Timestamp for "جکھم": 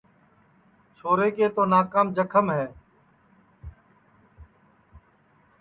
2.15-2.45